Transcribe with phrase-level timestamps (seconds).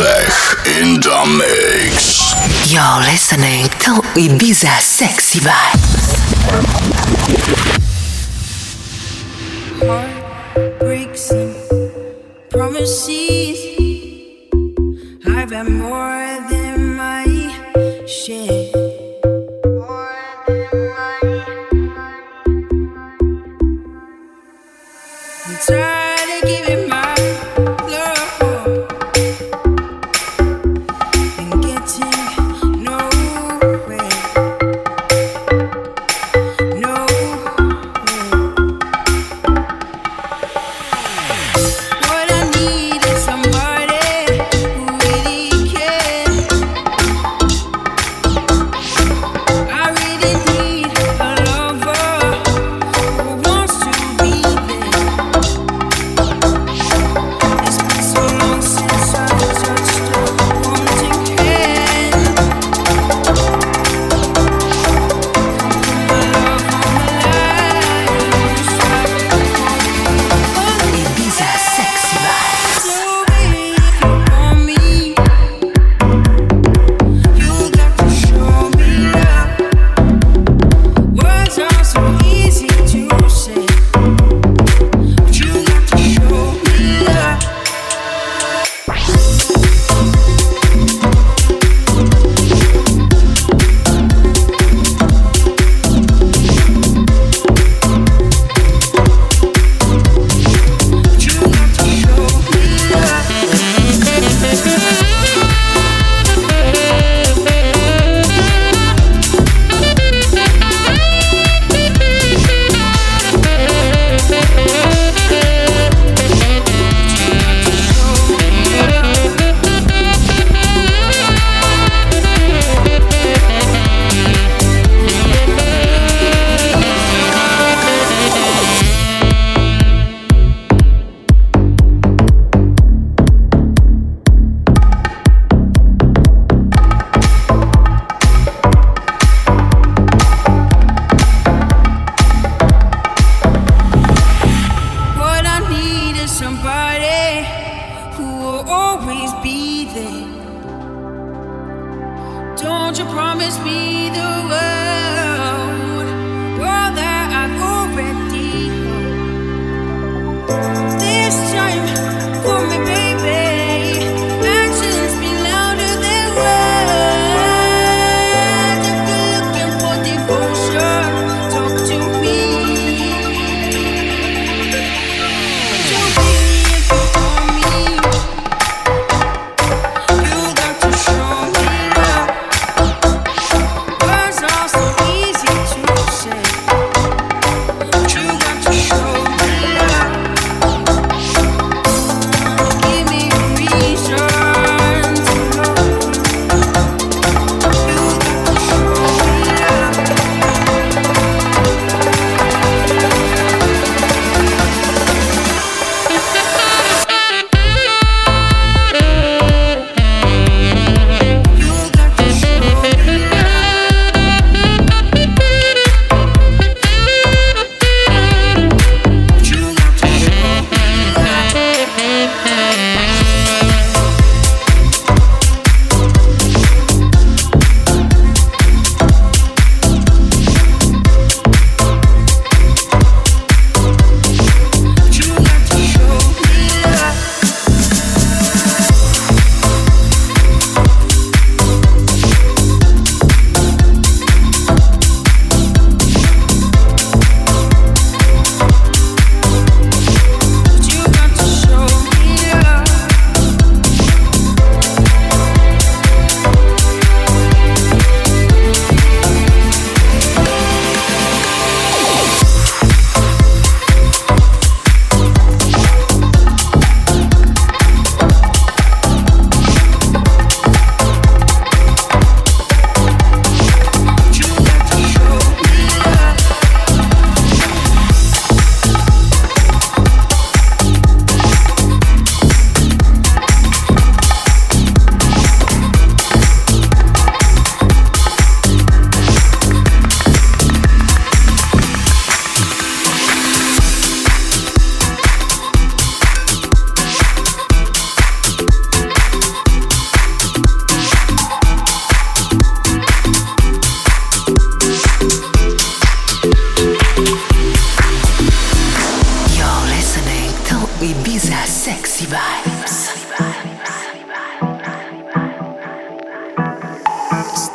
[0.00, 2.30] In the mix.
[2.72, 6.14] You're listening to Ibiza Sexy Vibes.
[11.32, 11.56] And
[12.48, 13.58] promises.
[15.26, 16.57] I've been more than.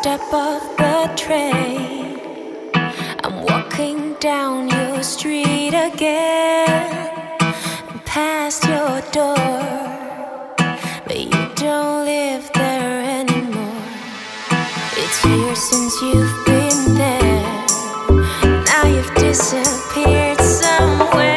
[0.04, 2.20] step of the train.
[3.24, 7.38] I'm walking down your street again,
[8.04, 9.38] past your door,
[11.08, 13.82] but you don't live there anymore.
[15.02, 17.66] It's years since you've been there,
[18.66, 21.33] now you've disappeared somewhere.